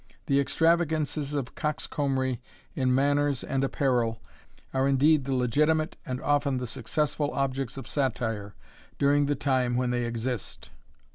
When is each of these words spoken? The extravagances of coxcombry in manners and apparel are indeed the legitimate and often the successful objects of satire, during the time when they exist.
The 0.25 0.39
extravagances 0.39 1.35
of 1.35 1.53
coxcombry 1.53 2.41
in 2.75 2.95
manners 2.95 3.43
and 3.43 3.63
apparel 3.63 4.19
are 4.73 4.87
indeed 4.87 5.25
the 5.25 5.35
legitimate 5.35 5.95
and 6.07 6.19
often 6.23 6.57
the 6.57 6.65
successful 6.65 7.29
objects 7.35 7.77
of 7.77 7.85
satire, 7.85 8.55
during 8.97 9.27
the 9.27 9.35
time 9.35 9.75
when 9.75 9.91
they 9.91 10.05
exist. 10.05 10.71